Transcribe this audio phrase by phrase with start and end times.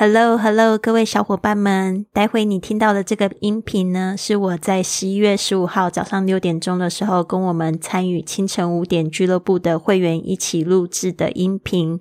[0.00, 11.98] Hello，Hello，各位小伙伴们，待会你听到的这个音频呢，是我在十一月十五号早上六点钟的时候，跟我们参与清晨五点俱乐部的会员一起录制的音频。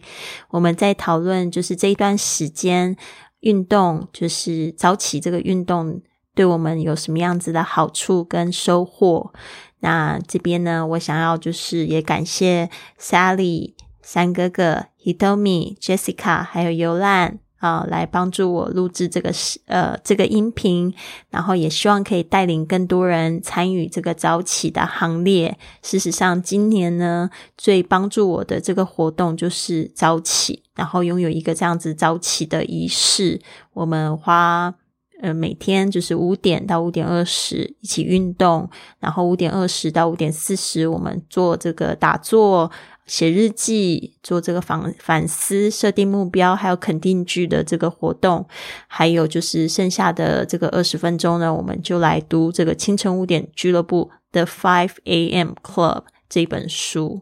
[0.52, 2.96] 我们在讨论，就是这一段时间
[3.40, 6.00] 运动，就是早起这个运动
[6.36, 9.34] 对我们有什么样子的好处跟收获。
[9.80, 12.70] 那这边呢，我想要就是也感谢
[13.00, 13.74] Sally
[14.04, 17.40] 三哥哥、Hitomi、Jessica 还有尤兰。
[17.58, 20.94] 啊，来帮助我录制这个是呃这个音频，
[21.30, 25.58] 然后也希望可以带领更多人参与这个早起的行列。
[25.82, 33.42] 事实上，今年呢最帮助我的这个活动就是早起，然后拥有一个这样子早起的仪式。
[33.74, 34.74] 我们花
[35.22, 38.70] 呃每天就是五点到五点二十一起运动，
[39.00, 42.72] 然后五点二十到五点四十我们做这个打坐。
[43.08, 48.46] 写日记、做这个反反思、设定目标，还有肯定句的这个活动，
[48.88, 55.54] 还有就是剩下的这个二十分钟呢，我们就来读这个清晨五点俱乐部的 Five A.M.
[55.64, 57.22] Club 这本书，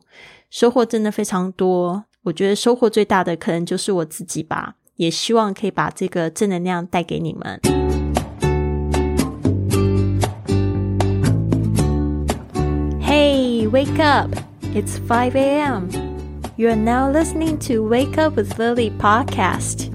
[0.50, 2.06] 收获真的非常多。
[2.24, 7.60] 我觉得收获最大的可能就是我自己吧，也希望可以把这个正能量带给你们。
[13.04, 14.55] Hey, wake up!
[14.76, 15.90] It's 5 a.m.
[16.58, 19.90] You are now listening to Wake Up with Lily podcast.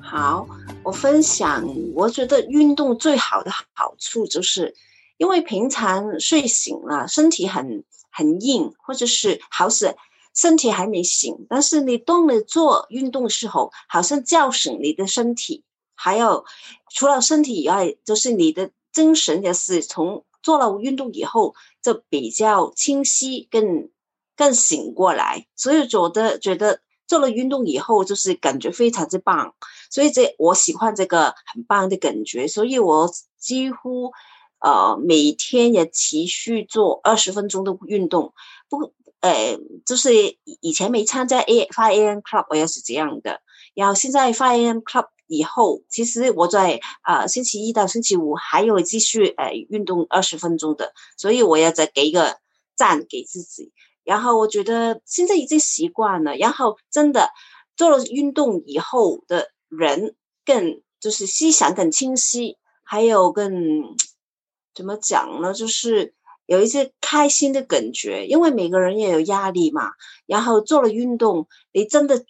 [0.00, 0.48] 好，
[0.82, 4.74] 我分享，我觉得运动最好的好处就是，
[5.16, 9.94] 因为平常睡醒了，身体很很硬，或者是好是
[10.34, 15.62] 身体还没醒，但是你动了做运动的时候，好像叫醒你的身体，
[15.94, 16.44] 还有
[16.90, 21.54] 除了身体以外，就是你的精神也是从做了运动以后。
[21.82, 23.90] 就比较清晰，更
[24.36, 29.54] 更醒过来，所以觉得觉得做了运动以后，就是感觉非常之棒，
[29.90, 34.12] 所以这我喜欢这个很棒的感觉，所以我几乎
[34.60, 38.32] 呃每天也持续做二十分钟的运动，
[38.68, 43.40] 不，呃，就是以前没参加 A Five A M Club，我也是这样的，
[43.74, 45.08] 然后现在 Five A M Club。
[45.32, 52.38] 以后其实我在啊星期一到星期五还有继续呃运动二十分钟的，所以我要再给一个
[52.76, 53.72] 赞给自己。
[54.04, 57.30] 然后我觉得现在已经习惯了，然后真的
[57.76, 63.96] 做了运动以后的人更就是思想更清晰，还有更
[64.74, 65.54] 怎么讲呢？
[65.54, 66.14] 就是
[66.44, 69.92] 有一些开心的感觉，因为每个人也有压力嘛。
[70.26, 72.22] 然后做了运动，你真的。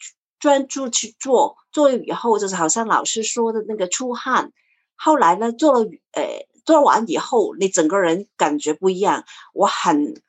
[0.42, 4.53] 专注去做，做了以后就是好像老师说的那个出汗。
[4.97, 9.25] 后来呢，做了，呃，做完以后，你整个人感觉不一样。
[9.54, 10.20] 我很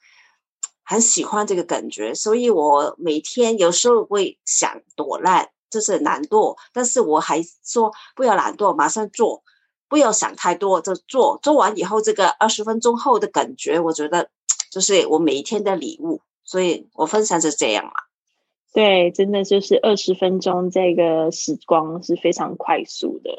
[0.84, 9.42] 很喜欢这个感觉，所以我每天有时候会想躲懒，就是懒惰，但是我还说不要懒惰，马上做，
[9.90, 11.40] 不要想太多，就做。
[11.42, 14.30] 做完以后，这个二十分钟后的感觉，我觉得
[14.70, 16.22] 就是我每一天的礼物。
[16.44, 17.94] 所以我分享是这样嘛。
[18.74, 23.30] 对，真的就是二十分钟，这个时光是非常快速的。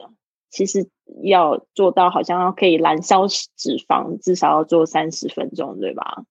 [0.48, 0.88] 其实
[1.24, 6.22] 要做到好像可以燃烧脂肪，至少要做三十分钟，对吧？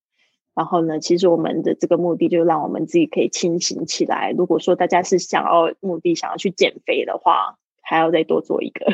[0.56, 4.32] 然后呢，其实我们的这个目的就让我们自己可以清醒起来。
[4.32, 8.86] 如果说大家是想要目的想要去减肥的话，还要再多做一个。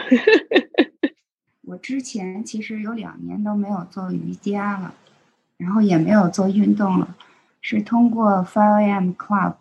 [1.68, 4.96] 我之前其实有两年都没有做瑜伽了，
[5.58, 7.16] 然后也没有做运动了，
[7.62, 9.53] 是通过 Five AM Club。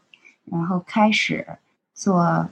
[0.50, 1.46] 然后开始
[1.94, 2.48] 做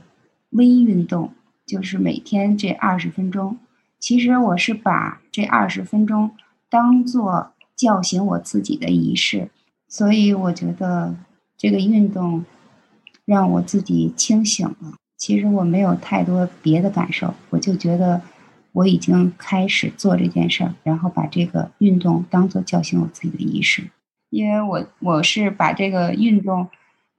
[0.50, 1.32] 微运动，
[1.66, 3.58] 就是每天这二十分钟。
[3.98, 6.30] 其实我是把这二十分钟
[6.68, 9.50] 当做叫醒我自己的仪式，
[9.88, 11.16] 所以我觉得
[11.56, 12.44] 这个运动
[13.24, 14.94] 让我自己清醒了。
[15.16, 18.20] 其实我没有太多别的感受，我就觉得
[18.72, 23.90] 我已经开始做这件事儿，然后把这个运动当做叫醒我自己的仪式，
[24.30, 26.68] 因为我我是把这个运动。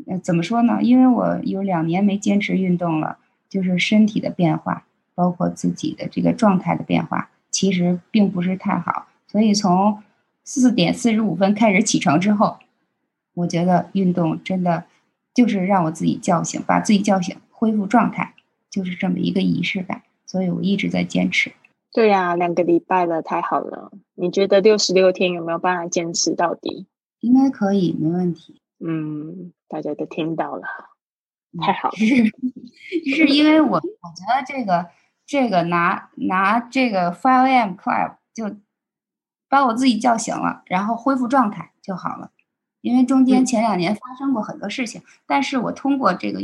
[0.05, 0.79] 呃，怎么说呢？
[0.81, 3.17] 因为我有两年没坚持运动了，
[3.49, 4.85] 就是身体的变化，
[5.15, 9.07] 包括自己的这个状态的变化，其实并不是太好。
[9.27, 10.03] 所以从
[10.43, 12.57] 四点四十五分开始起床之后，
[13.33, 14.85] 我觉得运动真的
[15.33, 18.33] 就是让我自己叫醒，把自己叫醒，恢复状态，
[18.69, 20.03] 就是这么一个仪式感。
[20.25, 21.53] 所以我一直在坚持。
[21.93, 23.91] 对呀，两个礼拜了，太好了。
[24.13, 26.85] 你觉得六十六天有没有办法坚持到底？
[27.21, 28.61] 应该可以，没问题。
[28.79, 29.53] 嗯。
[29.69, 30.63] 大家都听到了，
[31.59, 31.95] 太好了！
[31.97, 32.31] 是
[33.13, 34.87] 是因为我我觉得这个
[35.25, 37.73] 这个拿拿这个 Five A.M.
[37.73, 38.55] Club 就
[39.49, 42.31] 把我自己叫醒了，然后恢复状态就好了。
[42.79, 46.39] 因为中间前两年发生过很多事情，但是我通过这个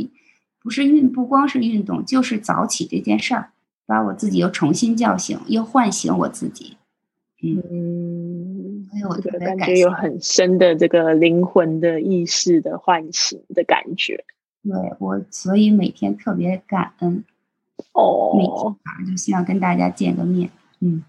[0.60, 3.52] 不是运，不光是运动，就是早起这件事儿，
[3.86, 6.76] 把我自己又重新叫醒，又唤醒我自己。
[7.42, 8.43] 嗯，
[9.08, 14.24] 我特别感觉有很深的这个灵魂的意识的唤醒的感觉。
[14.62, 17.24] 对我，所以每天特别感恩。
[17.92, 20.50] 哦，每天就希望跟大家见个面。
[20.80, 21.04] 嗯，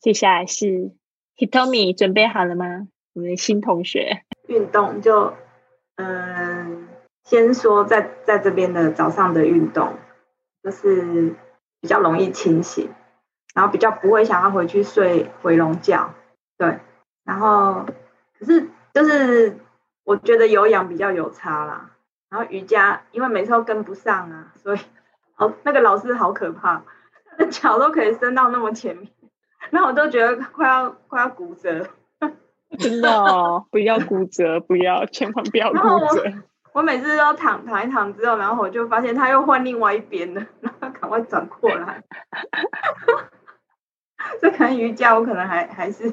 [0.00, 0.92] 接下来是
[1.36, 2.88] Hitomi，准备好了吗？
[3.14, 5.34] 我们的新同学，运动就
[5.96, 6.86] 嗯，
[7.24, 9.94] 先说在在这边的早上的运动，
[10.62, 11.34] 就是
[11.80, 12.90] 比较容易清醒，
[13.54, 16.14] 然后比较不会想要回去睡回笼觉。
[16.56, 16.78] 对，
[17.28, 17.84] 然后
[18.40, 19.58] 可是就是
[20.02, 21.90] 我觉得有氧比较有差啦，
[22.30, 24.78] 然后瑜伽因为每次都跟不上啊，所以。
[25.40, 26.82] 哦，那个老师好可怕，
[27.30, 29.08] 他的脚都可以伸到那么前面，
[29.70, 31.86] 那我都觉得快要快要骨折。
[32.76, 35.78] 真的哦，不要骨折，不要，千万不要骨
[36.16, 36.24] 折。
[36.72, 42.02] 我每次都躺躺一躺之后，然后我就发现他又换另外一边了，然后赶快转过来。
[44.42, 46.12] 这可能瑜伽我可能还还是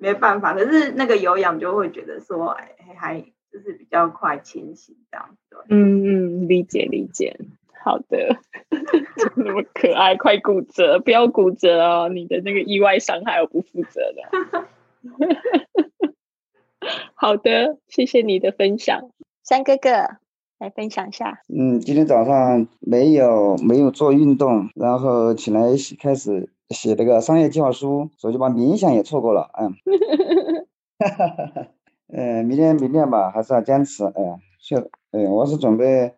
[0.00, 3.20] 没办法，可是那个有氧就会觉得说，哎，还
[3.52, 5.56] 就是比较快清醒这样子。
[5.68, 7.38] 嗯嗯，理解理解。
[7.82, 8.36] 好的，
[9.36, 12.10] 那么可爱，快骨折，不要骨折哦！
[12.10, 14.68] 你的那个意外伤害我不负责的。
[17.14, 19.10] 好的，谢谢你的分享，
[19.42, 19.90] 三哥哥
[20.58, 21.40] 来分享一下。
[21.48, 25.62] 嗯，今天早上没有没有做运动，然后起来
[25.98, 29.50] 开始写这个商业计划书，所以就把冥想也错过了。
[29.58, 29.74] 嗯，
[30.98, 31.66] 哈哈哈哈
[32.12, 34.04] 嗯，明天明天吧，还是要坚持。
[34.04, 36.14] 哎，是，哎，我是准备。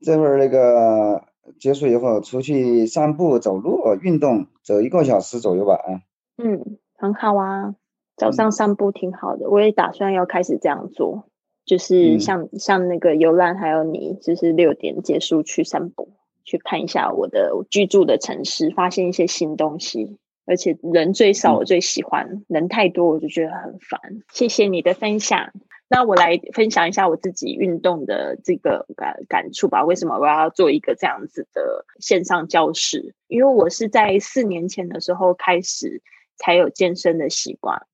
[0.00, 1.22] 这会儿那个
[1.58, 5.74] 结束以后，出去散步、走路、运动，走一个小时左右吧。
[5.74, 6.00] 啊，
[6.36, 7.74] 嗯，很好啊，
[8.16, 9.48] 早上散步挺好的。
[9.48, 11.24] 我也打算要开始这样做，
[11.64, 16.10] 就是像像那个游览还有你，就是六点结束去散步，
[16.46, 20.16] 去看一下我的居住的城市，发现一些新东西。
[20.48, 24.00] 而且人最少，我最喜欢；人太多，我就觉得很烦。
[24.32, 25.52] 谢谢你的分享。
[25.88, 29.84] 那我来分享一下我自己运动的这个感感触吧。
[29.84, 33.14] 为什么我要做一个这样子的线上教室？
[33.26, 36.00] 因为我是在四年前的时候开始
[36.36, 37.84] 才有健身的习惯。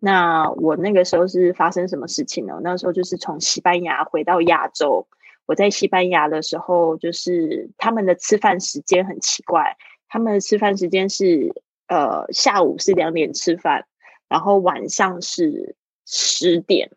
[0.00, 2.58] 那我那个时候是发生什么事情呢？
[2.60, 5.06] 那时候就是从西班牙回到亚洲。
[5.46, 9.76] 我在西班牙的时候，就是他们的吃饭时间很奇怪，
[10.08, 11.52] 他们的吃饭时间是
[11.88, 13.86] 呃下午是两点吃饭，
[14.28, 15.76] 然后晚上是
[16.06, 16.90] 十点。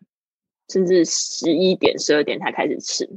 [0.70, 3.08] 甚至十一点、十二点才开始吃，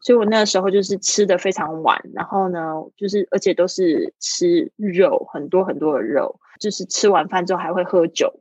[0.00, 1.96] 所以我那时候就是吃的非常晚。
[2.12, 8.40] 然后呢，就是而且都是吃肉，很多很多的肉，就是吃完饭之后还会喝酒。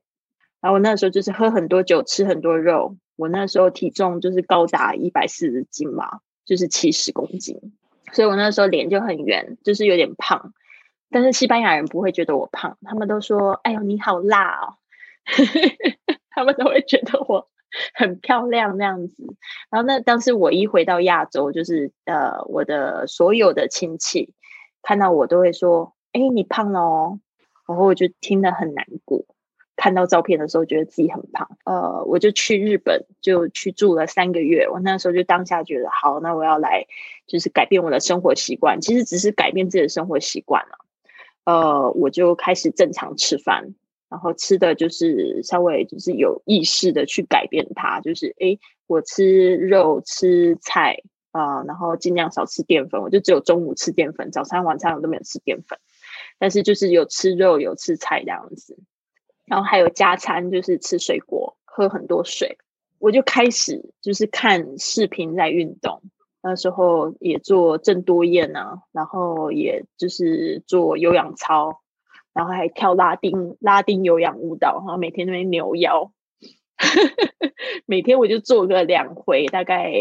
[0.59, 2.97] 然后我那时候就是喝很多酒，吃很多肉。
[3.15, 7.55] 我那时候体重就是高达一百四十斤嘛，就是七十公斤。
[8.11, 10.53] 所以我那时候脸就很圆，就是有点胖。
[11.11, 14.73] 但是西班牙人不会觉得我胖，他们都说：“哎呦，你好辣哦！”
[16.31, 17.47] 他们都会觉得我。
[17.94, 19.25] 很漂亮那样子，
[19.69, 24.33] 然后那当时我一回到亚洲，就是呃，我的所有的亲戚
[24.81, 27.19] 看到我都会说：“哎，你胖了哦。”
[27.67, 29.25] 然后我就听得很难过。
[29.77, 31.57] 看到照片的时候，觉得自己很胖。
[31.63, 34.68] 呃，我就去日本，就去住了三个月。
[34.68, 36.85] 我那时候就当下觉得，好，那我要来
[37.27, 38.81] 就是改变我的生活习惯。
[38.81, 40.78] 其实只是改变自己的生活习惯了。
[41.45, 43.75] 呃，我就开始正常吃饭。
[44.09, 51.01] 然后吃的就是稍微就是有意识的去改变它，就是诶，我吃肉吃菜
[51.33, 55.78] 啊，然后尽量少吃淀粉，我就只有中午吃淀粉，早餐晚餐我都没有吃淀粉，
[56.40, 58.78] 但是就是有吃肉有吃菜这样子，
[59.47, 62.59] 然后还有加餐就是吃水果，喝很多水，
[62.99, 66.04] 我就开始就是看视频在运动，
[66.44, 71.81] 那时候也做郑多燕啊，然后也就是做有氧操。
[72.33, 76.11] 然后还跳拉丁拉丁有氧舞蹈，然后每天那边扭腰，
[77.87, 79.92] 每天我就做个两回，大概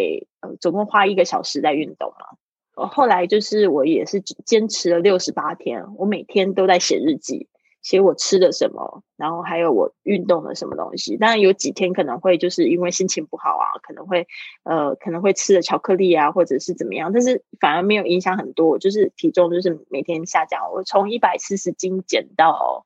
[0.40, 2.88] 呃总共花一个小时在运动嘛。
[2.88, 7.48] 后来就是我也是坚持了六十八天，我每天都在写日记。
[7.86, 11.16] 写我吃的什么，然后还有我运动的什么东西。
[11.16, 14.26] 当然有几天可能会就是因为心情不好啊，可能会
[14.64, 18.76] 呃可能会吃了巧克力啊，或者是怎么样，但是反而没有影响很多。
[18.80, 22.84] 就是体重就是每天下降，我从一百四十斤减到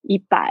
[0.00, 0.50] 一百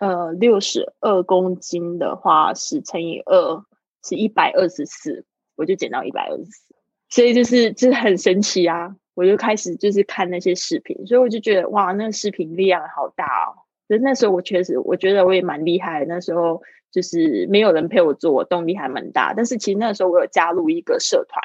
[0.00, 3.64] 呃六十二公斤的话是乘以二
[4.02, 5.24] 是一百二十四，
[5.54, 6.74] 我就减到一百二十四，
[7.10, 8.96] 所以就是就是很神奇啊。
[9.14, 13.62] 我就开始就是看那些视频，所以我就觉得哇，那个视频力量好大哦！
[13.88, 16.04] 就那时候我确实，我觉得我也蛮厉害。
[16.06, 19.34] 那时候就是没有人陪我做，我动力还蛮大。
[19.34, 21.42] 但是其实那时候我有加入一个社团，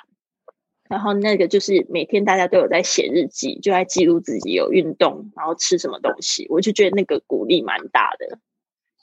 [0.90, 6.48] 然后那个就是每天大家都有在写日记，就在记录自己有运动，然后吃什么东西。
[6.50, 8.40] 我就觉得那个鼓励蛮大的，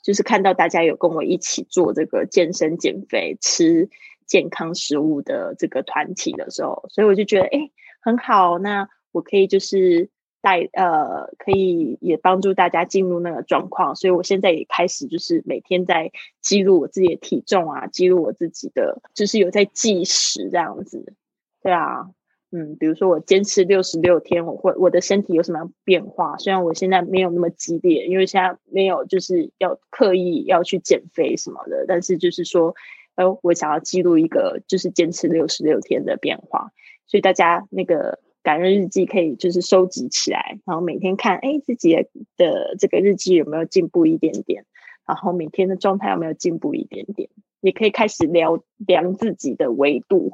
[0.03, 3.87] 就是看到大家有跟我一起做这个健身、减肥、吃
[4.25, 8.59] 健康食物的这个团体的时候，所以我就觉得哎很好。
[8.59, 10.09] 那我可以就是
[10.41, 13.95] 带呃，可以也帮助大家进入那个状况。
[13.95, 16.11] 所以我现在也开始就是每天在
[16.41, 21.13] 记录我自己的体重啊，记录我自己的，就是有在计时这样子。
[21.61, 22.07] 对啊，
[22.51, 26.37] 嗯，比如说我坚持六十六天，我会我的身体有什么样变化？
[26.37, 32.73] 虽然我现在没有那么激烈，因为现在没有就是要刻意要去减肥什么的，但是就是说，
[33.15, 36.71] 呃，我想要记录一个就是坚持六十六天的变化，
[37.07, 41.95] 所以大家那个感恩日记可以就是收集起来，然后每天看，哎，自己
[42.37, 44.65] 的这个日记有没有进步一点点，
[45.07, 47.29] 然后每天的状态有没有进步一点点，
[47.61, 50.33] 也可以开始量量自己的维度。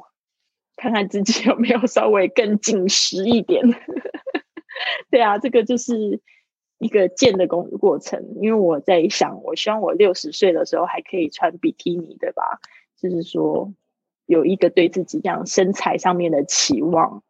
[0.76, 3.62] 看看自己有没有稍微更紧实一点，
[5.08, 6.20] 对啊，这个就是
[6.78, 8.34] 一个建的工过程。
[8.40, 12.58] 因为我在想，我希望我六十岁的时候还可以穿比基尼，对吧？
[12.96, 13.72] 就是说
[14.26, 17.22] 有一个对自己这样身材上面的期望，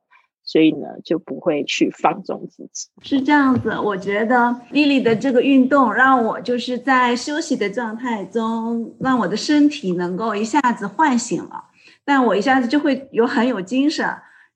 [0.44, 2.88] 所以呢就不会去放纵自己。
[3.02, 11.64] 是这样子，我觉得丽丽的这个运动让我就是在休息的状态中，让我的身体能够一下子唤醒了。
[12.04, 14.06] 但我一下子就会有很有精神，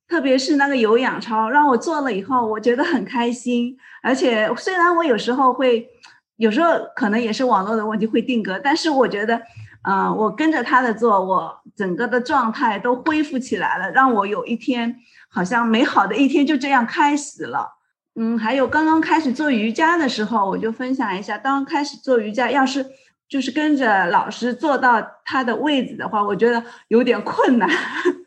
[0.06, 3.74] 特别是那个有氧操，让我做了以后，我觉得很开心。
[4.02, 5.88] 而且虽然我有时候会，
[6.36, 9.40] 有时候可能也是网络的问题会定格，但是我觉得，
[9.82, 14.96] 嗯，我跟着他的做，我整个的状态都恢复起来了，让我有一天
[15.28, 17.78] 好像美好的一天就这样开始了。
[18.14, 22.86] 嗯，还有刚刚开始做瑜伽的时候，我就分享一下，刚刚开始做瑜伽，要是。
[23.28, 27.68] 就是跟着老师做到他的位置的话，我觉得有点困难，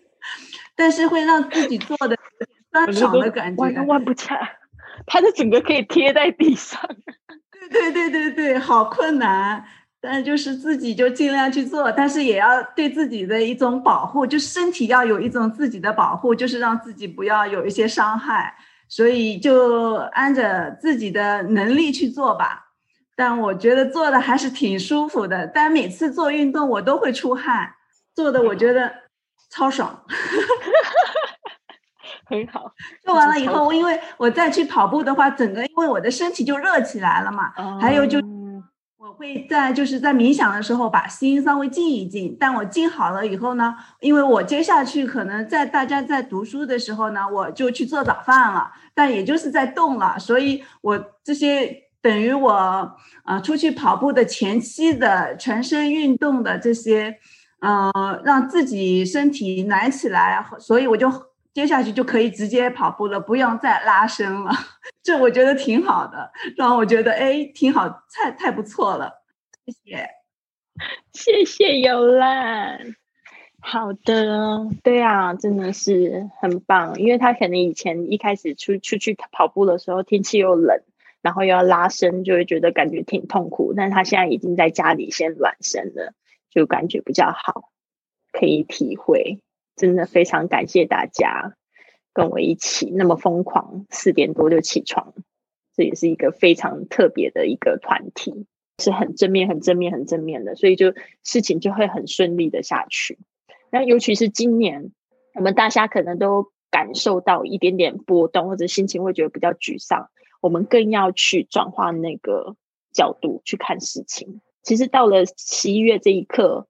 [0.78, 2.16] 但是会让自己做的
[2.72, 4.60] 酸爽的感觉，弯弯不起来，
[5.08, 6.80] 他的整个可以贴在地上。
[7.72, 9.66] 对对对对对，好困难，
[10.04, 18.56] 但就是自己就尽量去做，但是也要对自己的一种保护，就身体要有一种自己的保护，就是让自己不要有一些伤害，
[18.90, 22.72] 所以就按着自己的能力去做吧。
[23.16, 27.72] 但我觉得做的还是挺舒服的，但每次做运动我都会出汗，
[28.16, 28.92] 做的我觉得
[29.52, 30.04] 超爽，
[32.26, 32.72] 很好。
[33.04, 37.52] 做完了以后，因为我再去跑步的话，整个因为我的身体就热起来了嘛。
[37.80, 38.20] 还有就
[39.02, 51.90] 我会在就是在冥想的时候把心稍微静一静，但我静好了以后呢，因为我接下去可能在大家在读书的时候呢，我就去做早饭了，但也就是在动了，所以我这些。
[52.04, 57.16] 等于我呃出去跑步的前期的全身运动的这些，
[57.60, 57.92] 嗯，
[58.26, 61.08] 让自己身体暖起来，所以我就
[61.54, 64.52] 接下去就可以直接跑步了，不用再拉伸了。
[65.04, 69.24] 这我觉得挺好的，让我觉得哎挺好，太太不错了。
[69.66, 70.10] 谢谢，
[71.14, 72.96] 谢谢尤兰。
[73.60, 80.82] 好的，对啊，真的是很棒，因为他可能以前一开始出出去跑步的时候，天气又冷。
[81.22, 83.76] 然后又要拉伸，就会觉得感觉挺痛苦。
[83.78, 86.14] 但是他现在已经在家里先暖身了，
[86.50, 87.70] 就感觉比较好，
[88.34, 89.40] 可以体会。
[89.76, 91.56] 真的非常感谢大家
[92.14, 95.14] 跟我一起那么疯狂，四点多就起床，
[95.76, 98.46] 这也是一个非常特别的一个团体，
[98.80, 103.18] 是很正面、很正面、很正面的，所以就事情就会很顺利的下去。
[103.72, 104.92] 那尤其是今年，
[105.36, 110.10] 我们大家可能都感受到一点点波动，或者心情会觉得比较沮丧。
[110.42, 112.56] 我们更要去转换那个
[112.92, 114.42] 角度去看事情。
[114.64, 116.68] 其实到了十一月这一刻，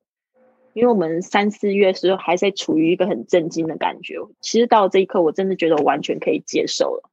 [0.73, 4.15] 因为我们三四月时候还在处于一个很震惊的感觉。
[4.39, 7.09] 其实到这一刻，我真的觉得我完全可以接受了，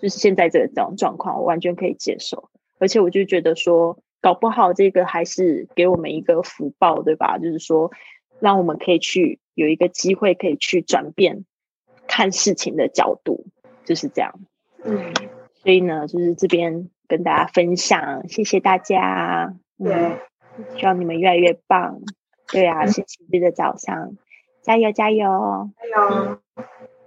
[0.00, 2.50] 就是现在这个这种状况，我完全可以接受。
[2.78, 7.38] 而且我就觉得说，搞不好这个还是给我们一个福报，对吧？
[7.38, 7.90] 就是说，
[8.40, 11.44] 让我们可以去有一个机会，可以去转变
[12.06, 13.46] 看事情的角度，
[13.84, 14.38] 就是这样。
[14.84, 15.12] 嗯。
[15.60, 19.54] 所以呢，就是这边跟大家分享，谢谢大家。
[19.76, 20.16] 对，
[20.76, 22.00] 希望你们越来越棒。
[22.52, 24.16] 对啊，星期日的早上，
[24.62, 26.38] 加油加油加油！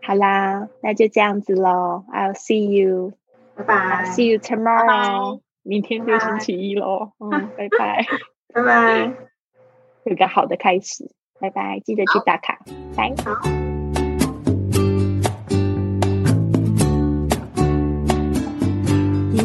[0.03, 2.05] 好啦，那就这样子喽。
[2.11, 3.13] I'll see you，
[3.55, 4.05] 拜拜。
[4.05, 7.11] See you tomorrow，明天就星期一喽。
[7.19, 8.05] 嗯，拜拜，
[8.53, 9.13] 拜拜。
[10.05, 12.59] 有个好的开始，拜拜，记得去打卡，
[12.95, 14.00] 拜。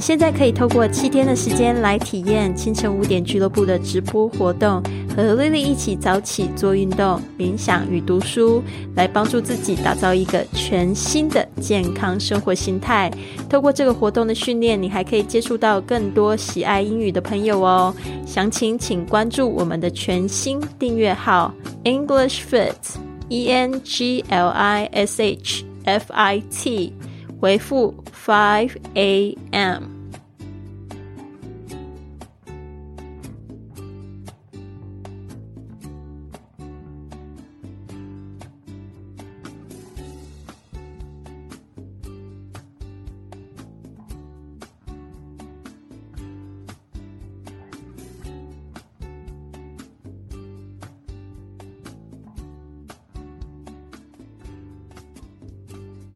[0.00, 4.82] 现在可以透过七天的时间来体验清晨五点俱乐部的直播活动，
[5.16, 8.62] 和丽丽一起早起做运动、冥想与读书，
[8.94, 13.10] 来帮助自己打造一个全新的健康生活心态。
[13.48, 17.94] 透过这个活动的训练，你还可以接触到更多喜爱英语的朋友哦。
[18.26, 21.52] 详情请关注我们的全新订阅号
[21.84, 26.92] English Fit，E N G L I S H F I T。
[27.40, 29.95] 回复 five a.m.